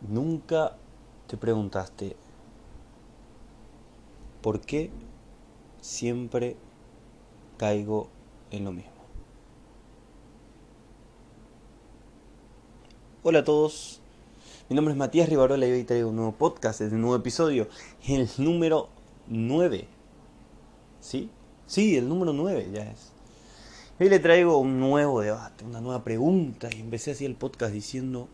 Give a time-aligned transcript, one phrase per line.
[0.00, 0.76] Nunca
[1.26, 2.16] te preguntaste
[4.40, 4.90] por qué
[5.82, 6.56] siempre
[7.58, 8.08] caigo
[8.50, 8.92] en lo mismo.
[13.22, 14.00] Hola a todos,
[14.70, 17.68] mi nombre es Matías Rivarola y hoy traigo un nuevo podcast, es un nuevo episodio,
[18.08, 18.88] el número
[19.26, 19.86] 9.
[21.00, 21.28] ¿Sí?
[21.66, 23.12] Sí, el número 9 ya es.
[24.00, 28.28] Hoy le traigo un nuevo debate, una nueva pregunta y empecé así el podcast diciendo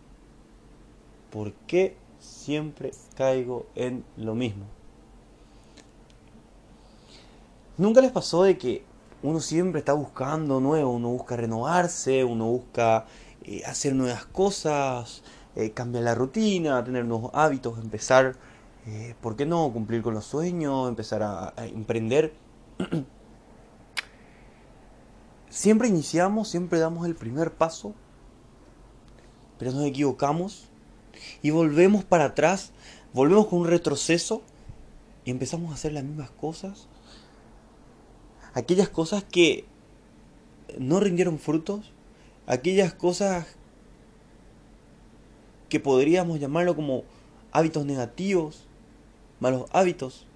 [1.30, 4.64] ¿Por qué siempre caigo en lo mismo?
[7.79, 8.85] ¿Nunca les pasó de que
[9.22, 13.07] uno siempre está buscando nuevo, uno busca renovarse, uno busca
[13.43, 15.22] eh, hacer nuevas cosas,
[15.57, 18.36] eh, cambiar la rutina, tener nuevos hábitos, empezar,
[18.86, 19.72] eh, ¿por qué no?
[19.72, 22.35] Cumplir con los sueños, empezar a, a emprender.
[25.50, 27.94] siempre iniciamos, siempre damos el primer paso,
[29.58, 30.68] pero nos equivocamos
[31.43, 32.72] y volvemos para atrás,
[33.12, 34.42] volvemos con un retroceso
[35.24, 36.88] y empezamos a hacer las mismas cosas.
[38.54, 39.64] Aquellas cosas que
[40.78, 41.92] no rindieron frutos,
[42.46, 43.46] aquellas cosas
[45.68, 47.04] que podríamos llamarlo como
[47.52, 48.66] hábitos negativos,
[49.41, 50.26] malos hábitos.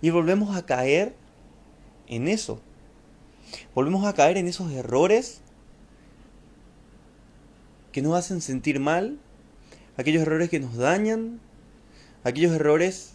[0.00, 1.14] Y volvemos a caer
[2.06, 2.60] en eso.
[3.74, 5.40] Volvemos a caer en esos errores
[7.92, 9.18] que nos hacen sentir mal
[9.96, 11.40] aquellos errores que nos dañan,
[12.24, 13.14] aquellos errores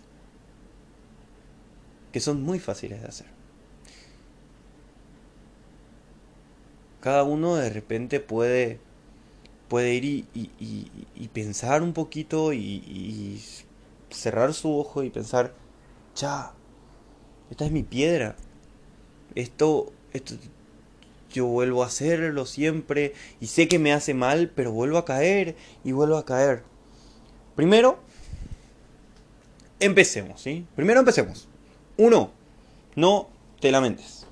[2.11, 3.27] que son muy fáciles de hacer.
[7.01, 8.79] Cada uno de repente puede,
[9.67, 13.41] puede ir y, pensar un poquito y,
[14.09, 15.53] cerrar su ojo y pensar,
[16.15, 16.53] ya,
[17.51, 18.35] esta es mi piedra,
[19.35, 20.35] esto, esto
[21.29, 25.55] yo vuelvo a hacerlo siempre y sé que me hace mal, pero vuelvo a caer
[25.83, 26.63] y vuelvo a caer.
[27.55, 27.99] Primero,
[29.79, 30.65] empecemos, ¿sí?
[30.75, 31.47] Primero empecemos.
[31.97, 32.31] Uno,
[32.95, 34.25] no te lamentes.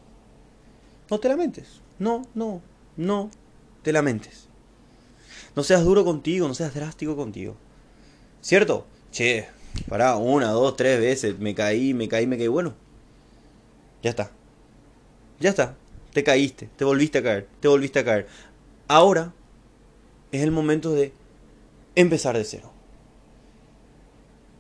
[1.10, 1.82] No te lamentes.
[2.00, 2.62] No, no,
[2.96, 3.30] no
[3.84, 4.48] te lamentes.
[5.56, 7.56] No seas duro contigo, no seas drástico contigo.
[8.42, 8.86] ¿Cierto?
[9.12, 9.48] Che,
[9.90, 12.48] pará, una, dos, tres veces, me caí, me caí, me caí.
[12.48, 12.76] Bueno,
[14.04, 14.32] ya está.
[15.40, 15.76] Ya está
[16.18, 18.26] te caíste, te volviste a caer, te volviste a caer.
[18.88, 19.36] Ahora
[20.32, 21.14] es el momento de
[21.94, 22.72] empezar de cero.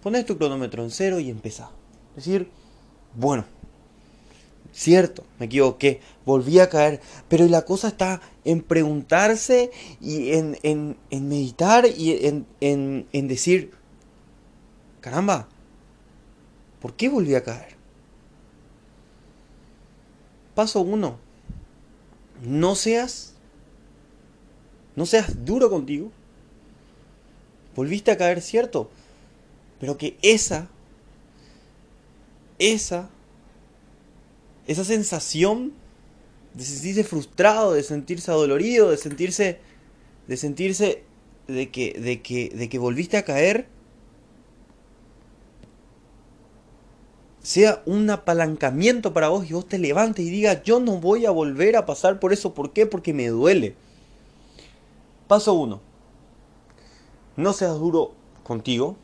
[0.03, 1.71] Pones tu cronómetro en cero y empieza.
[2.15, 2.51] Decir,
[3.15, 3.43] bueno,
[4.71, 11.27] cierto, me equivoqué, volví a caer, pero la cosa está en preguntarse y en, en
[11.27, 13.71] meditar y en, en decir,
[15.01, 15.47] caramba,
[16.79, 17.75] ¿por qué volví a caer?
[20.53, 21.25] Paso uno,
[22.43, 23.33] no seas,
[24.95, 26.11] no seas duro contigo.
[27.75, 28.89] Volviste a caer, cierto,
[29.79, 30.67] pero que esa,
[32.59, 33.09] esa,
[34.65, 35.73] esa sensación
[36.53, 39.59] de sentirse frustrado, de sentirse adolorido, de sentirse,
[40.27, 41.03] de sentirse
[41.47, 43.67] de que, de que, de que volviste a caer,
[47.47, 51.31] sea un apalancamiento para vos y vos te levantes y digas, yo no voy a
[51.31, 52.53] volver a pasar por eso.
[52.53, 52.85] ¿Por qué?
[52.85, 53.73] Porque me duele.
[55.29, 55.79] Paso 1.
[57.37, 58.11] No seas duro
[58.43, 58.97] contigo.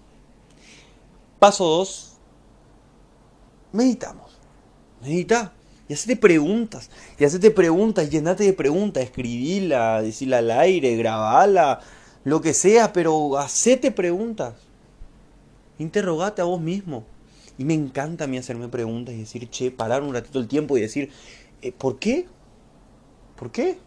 [1.39, 2.17] Paso 2.
[3.71, 4.37] Meditamos.
[5.01, 5.53] Medita.
[5.87, 6.89] Y hacete preguntas.
[7.17, 8.09] Y hacete preguntas.
[8.09, 9.05] Llenate de preguntas.
[9.05, 11.79] Escribila, decirla al aire, grabala.
[12.25, 12.91] Lo que sea.
[12.91, 14.55] Pero hacete preguntas.
[15.79, 17.05] Interrogate a vos mismo.
[17.57, 20.77] Y me encanta a mí hacerme preguntas y decir, che, parar un ratito el tiempo
[20.77, 21.11] y decir,
[21.61, 22.27] eh, ¿por qué?
[23.35, 23.77] ¿Por qué?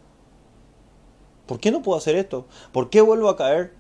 [1.47, 2.47] ¿Por qué no puedo hacer esto?
[2.73, 3.73] ¿Por qué vuelvo a caer?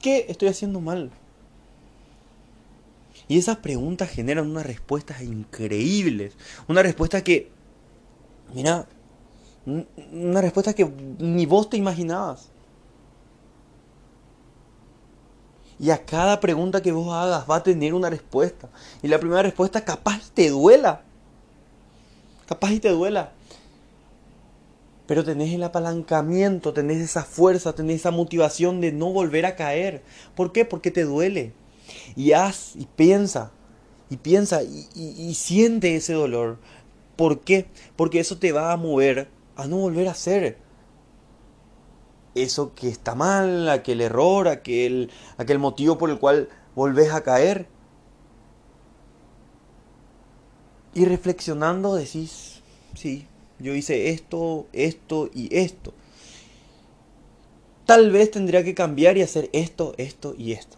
[0.00, 1.10] ¿Qué estoy haciendo mal?
[3.28, 6.36] Y esas preguntas generan unas respuestas increíbles.
[6.68, 7.50] Una respuesta que,
[8.54, 8.86] mira,
[9.64, 10.84] una respuesta que
[11.18, 12.50] ni vos te imaginabas.
[15.82, 18.68] Y a cada pregunta que vos hagas va a tener una respuesta.
[19.02, 21.02] Y la primera respuesta capaz te duela.
[22.46, 23.32] Capaz y te duela.
[25.08, 30.04] Pero tenés el apalancamiento, tenés esa fuerza, tenés esa motivación de no volver a caer.
[30.36, 30.64] ¿Por qué?
[30.64, 31.52] Porque te duele.
[32.14, 33.50] Y haz y piensa.
[34.08, 36.58] Y piensa y, y siente ese dolor.
[37.16, 37.66] ¿Por qué?
[37.96, 39.26] Porque eso te va a mover
[39.56, 40.58] a no volver a hacer
[42.34, 47.66] eso que está mal, aquel error, aquel, aquel motivo por el cual volvés a caer.
[50.94, 52.62] Y reflexionando decís,
[52.94, 53.26] sí,
[53.58, 55.94] yo hice esto, esto y esto.
[57.86, 60.76] tal vez tendría que cambiar y hacer esto, esto y esto.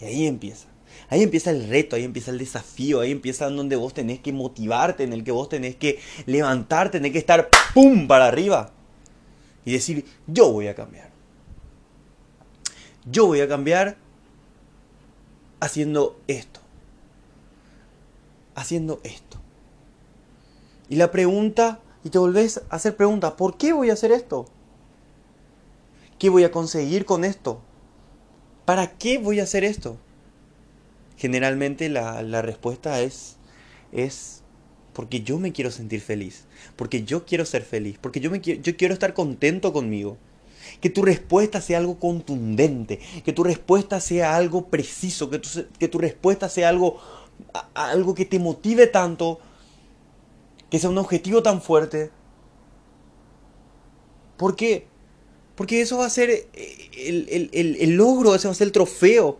[0.00, 0.68] Y ahí empieza.
[1.08, 5.04] Ahí empieza el reto, ahí empieza el desafío, ahí empieza donde vos tenés que motivarte,
[5.04, 8.06] en el que vos tenés que levantarte, tenés que estar ¡pum!
[8.06, 8.72] para arriba.
[9.64, 11.10] Y decir, yo voy a cambiar.
[13.10, 13.96] Yo voy a cambiar
[15.60, 16.60] haciendo esto.
[18.54, 19.38] Haciendo esto.
[20.88, 24.46] Y la pregunta, y te volvés a hacer preguntas, ¿por qué voy a hacer esto?
[26.18, 27.60] ¿Qué voy a conseguir con esto?
[28.64, 29.96] ¿Para qué voy a hacer esto?
[31.16, 33.36] Generalmente la, la respuesta es,
[33.92, 34.43] es
[34.94, 36.44] porque yo me quiero sentir feliz,
[36.76, 40.16] porque yo quiero ser feliz, porque yo, me quiero, yo quiero estar contento conmigo.
[40.80, 45.48] Que tu respuesta sea algo contundente, que tu respuesta sea algo preciso, que tu,
[45.78, 46.98] que tu respuesta sea algo,
[47.74, 49.40] algo que te motive tanto,
[50.70, 52.10] que sea un objetivo tan fuerte.
[54.38, 54.86] ¿Por qué?
[55.54, 58.72] Porque eso va a ser el, el, el, el logro, ese va a ser el
[58.72, 59.38] trofeo.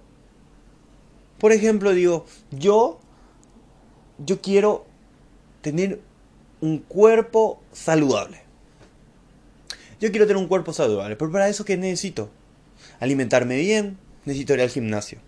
[1.38, 3.00] Por ejemplo, digo, yo,
[4.18, 4.86] yo quiero
[5.64, 6.00] tener
[6.60, 8.42] un cuerpo saludable.
[9.98, 12.28] Yo quiero tener un cuerpo saludable, pero para eso ¿qué necesito?
[13.00, 15.18] Alimentarme bien, necesito ir al gimnasio.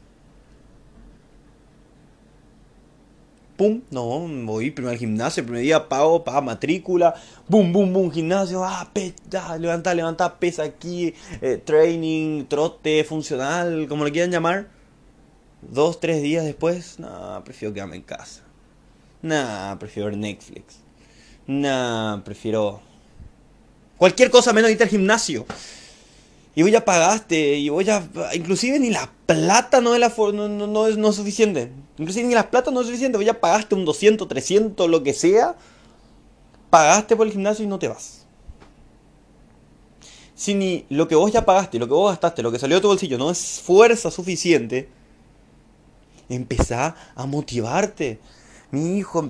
[3.57, 4.05] Pum, no,
[4.45, 7.15] voy primero al gimnasio, primer día pago, pago matrícula,
[7.49, 13.87] boom, boom, boom, gimnasio, ah, pe, ya, levanta, levanta, pesa aquí, eh, training, trote, funcional,
[13.89, 14.69] como lo quieran llamar.
[15.63, 18.46] Dos, tres días después, no, prefiero quedarme en casa.
[19.23, 20.79] No, prefiero ver Netflix.
[21.47, 22.81] No, prefiero
[23.97, 25.47] Cualquier cosa menos irte al gimnasio.
[26.55, 28.07] Y vos ya pagaste, y vos ya...
[28.35, 31.71] Inclusive ni la plata no es, la, no, no, es, no suficiente.
[31.99, 33.19] Inclusive ni la plata no es suficiente.
[33.19, 35.57] Vos ya pagaste un 200, 300, lo que sea.
[36.71, 38.27] Pagaste por el gimnasio y no te vas.
[40.35, 42.83] Si ni lo que vos ya pagaste, lo que vos gastaste, lo que salió de
[42.83, 44.91] tu bolsillo no es fuerza suficiente,
[46.29, 48.19] empezá a motivarte
[48.71, 49.21] mi hijo,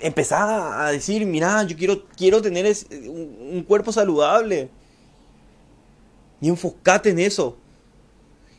[0.00, 4.70] empezaba a decir, mira, yo quiero, quiero tener un, cuerpo saludable.
[6.40, 7.56] Y enfocate en eso.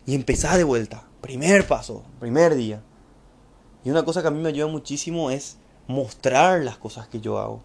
[0.06, 1.07] Y empezá de vuelta.
[1.21, 2.81] Primer paso, primer día.
[3.83, 5.57] Y una cosa que a mí me ayuda muchísimo es
[5.88, 7.62] mostrar las cosas que yo hago.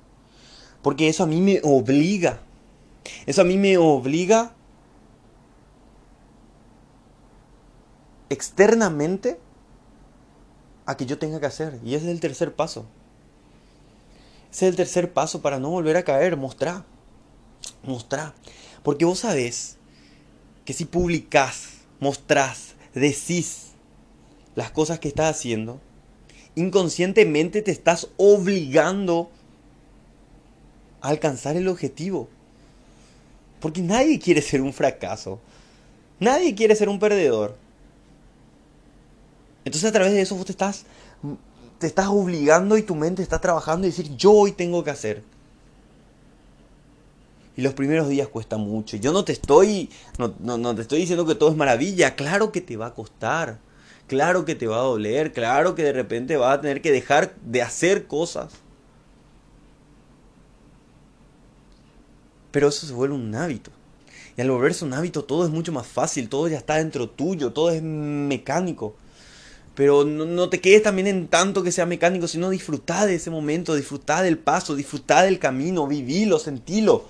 [0.82, 2.41] Porque eso a mí me obliga.
[3.26, 4.55] Eso a mí me obliga
[8.31, 9.38] externamente
[10.87, 11.79] a que yo tenga que hacer.
[11.85, 12.87] Y ese es el tercer paso.
[14.53, 16.37] Ese es el tercer paso para no volver a caer.
[16.37, 16.85] Mostrar.
[17.82, 18.35] Mostrar.
[18.82, 19.77] Porque vos sabés
[20.65, 21.69] que si publicás,
[22.00, 23.69] mostrás, decís
[24.55, 25.81] las cosas que estás haciendo,
[26.55, 29.31] inconscientemente te estás obligando
[31.00, 32.29] a alcanzar el objetivo.
[33.61, 35.41] Porque nadie quiere ser un fracaso.
[36.19, 37.56] Nadie quiere ser un perdedor.
[39.71, 40.85] Entonces a través de eso vos te estás,
[41.79, 45.23] te estás obligando y tu mente está trabajando y decir, yo hoy tengo que hacer.
[47.57, 48.97] Y los primeros días cuesta mucho.
[48.97, 49.89] Yo no te estoy,
[50.19, 52.17] no, no, te estoy diciendo que todo es maravilla.
[52.17, 53.61] Claro que te va a costar.
[54.09, 55.33] Claro que te va a doler.
[55.33, 58.55] Claro que de repente vas a tener que dejar de hacer cosas.
[62.51, 63.71] Pero eso se vuelve un hábito.
[64.37, 66.29] Y al volverse un hábito todo es mucho más fácil.
[66.29, 67.53] Todo ya está dentro tuyo.
[67.53, 68.97] Todo es mecánico.
[69.81, 73.75] Pero no, te quedes también en tanto que sea mecánico, sino disfrutar de ese momento,
[73.75, 77.07] disfrutar del paso, disfrutar del camino, vivilo, sentilo,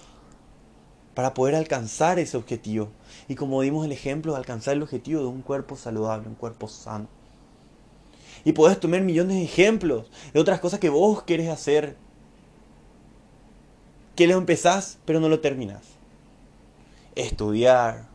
[1.14, 2.90] para poder alcanzar ese objetivo.
[3.26, 7.08] Y como dimos el ejemplo, alcanzar el objetivo de un cuerpo saludable, un cuerpo sano.
[8.44, 11.96] Y puedes tomar millones de ejemplos de otras cosas que vos querés hacer,
[14.14, 15.82] que lo empezás, pero no lo terminás.
[17.16, 18.06] Estudiar,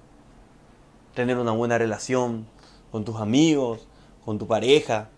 [1.14, 2.48] tener una buena relación
[2.90, 3.86] con tus amigos,
[4.25, 5.10] con tu pareja.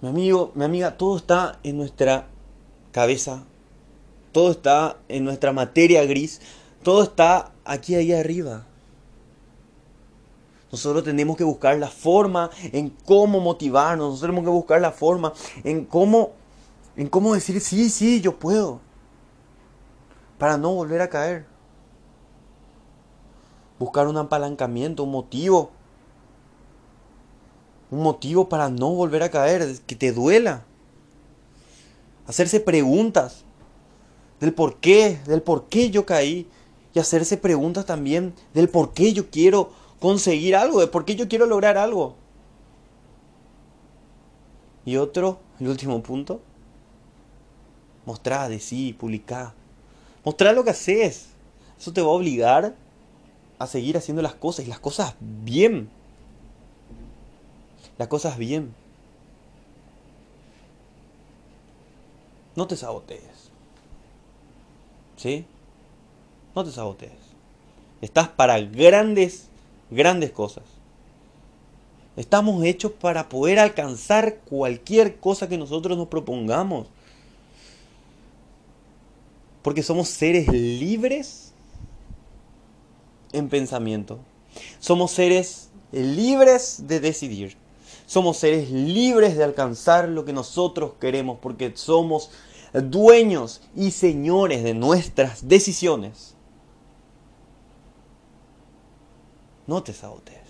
[0.00, 2.26] Mi amigo, mi amiga, todo está en nuestra
[2.92, 3.44] cabeza,
[4.32, 6.40] todo está en nuestra materia gris,
[6.82, 8.66] todo está aquí ahí arriba.
[10.72, 15.32] Nosotros tenemos que buscar la forma en cómo motivarnos, nosotros tenemos que buscar la forma
[15.64, 16.32] en cómo
[16.96, 18.80] en cómo decir sí, sí, yo puedo
[20.38, 21.46] para no volver a caer
[23.82, 25.70] buscar un apalancamiento, un motivo.
[27.90, 30.64] Un motivo para no volver a caer, que te duela.
[32.26, 33.44] Hacerse preguntas
[34.40, 36.48] del por qué, del por qué yo caí.
[36.94, 41.28] Y hacerse preguntas también del por qué yo quiero conseguir algo, de por qué yo
[41.28, 42.14] quiero lograr algo.
[44.84, 46.40] Y otro, el último punto,
[48.04, 49.54] mostrar, decir, publicar
[50.24, 51.30] Mostrar lo que haces.
[51.78, 52.76] Eso te va a obligar
[53.62, 55.88] a seguir haciendo las cosas y las cosas bien.
[57.96, 58.74] Las cosas bien.
[62.56, 63.50] No te sabotees.
[65.16, 65.44] ¿Sí?
[66.54, 67.12] No te sabotees.
[68.00, 69.46] Estás para grandes,
[69.90, 70.64] grandes cosas.
[72.16, 76.88] Estamos hechos para poder alcanzar cualquier cosa que nosotros nos propongamos.
[79.62, 81.51] Porque somos seres libres
[83.32, 84.18] en pensamiento.
[84.78, 87.56] Somos seres libres de decidir.
[88.06, 92.30] Somos seres libres de alcanzar lo que nosotros queremos porque somos
[92.72, 96.34] dueños y señores de nuestras decisiones.
[99.66, 100.40] No te sabotees.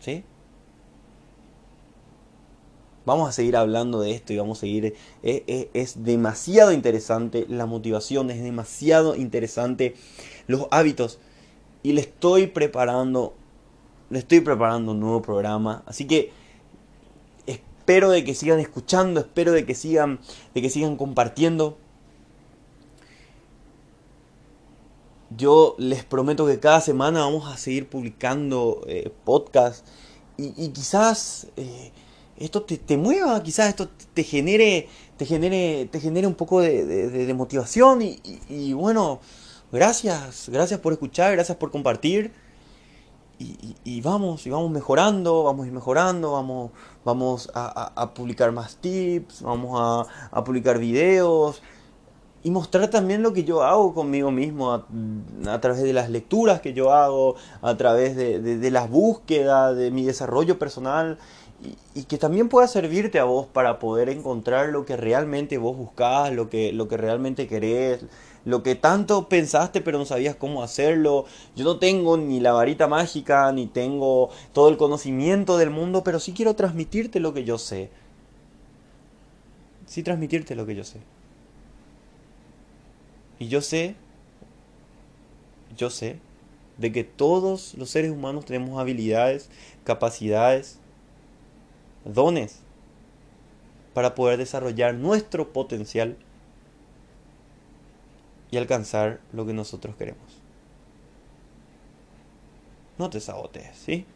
[0.00, 0.24] ¿Sí?
[3.04, 4.94] Vamos a seguir hablando de esto y vamos a seguir...
[5.22, 9.94] Eh, eh, es demasiado interesante la motivación, es demasiado interesante
[10.46, 11.18] los hábitos.
[11.82, 13.34] Y le estoy preparando,
[14.10, 15.82] le estoy preparando un nuevo programa.
[15.86, 16.32] Así que
[17.46, 20.20] espero de que sigan escuchando, espero de que sigan,
[20.54, 21.78] de que sigan compartiendo.
[25.36, 29.84] Yo les prometo que cada semana vamos a seguir publicando eh, podcasts
[30.36, 31.48] y, quizás
[32.40, 38.00] esto te, mueva, quizás esto te genere, te genere, te genere un poco de, motivación
[38.02, 39.20] y, bueno,
[39.72, 42.32] gracias, gracias por escuchar, gracias por compartir.
[43.84, 46.72] Y, vamos, y vamos mejorando, vamos a ir mejorando, vamos,
[47.06, 51.62] vamos a, publicar más tips, vamos a, a, publicar videos
[52.42, 56.74] y mostrar también lo que yo hago conmigo mismo a, través de las lecturas que
[56.74, 61.18] yo hago, a través de, de las búsquedas, de mi desarrollo personal
[61.94, 66.32] y, que también pueda servirte a vos para poder encontrar lo que realmente vos buscás,
[66.32, 68.04] lo que, lo que realmente querés,
[68.44, 71.26] lo que tanto pensaste pero no sabías cómo hacerlo.
[71.56, 76.18] Yo no tengo ni la varita mágica, ni tengo todo el conocimiento del mundo, pero
[76.20, 77.90] sí quiero transmitirte lo que yo sé.
[79.86, 81.00] Sí transmitirte lo que yo sé.
[83.38, 83.96] Y yo sé,
[85.76, 86.18] yo sé,
[86.78, 89.50] de que todos los seres humanos tenemos habilidades,
[89.84, 90.79] capacidades,
[92.04, 92.60] dones
[93.94, 96.16] para poder desarrollar nuestro potencial
[98.50, 100.40] y alcanzar lo que nosotros queremos.
[102.98, 104.06] No te sabotees, ¿sí?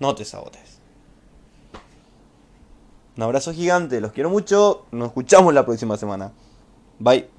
[0.00, 0.80] No te sabotees.
[3.16, 6.32] Un abrazo gigante, los quiero mucho, nos escuchamos la próxima semana.
[6.98, 7.35] Bye.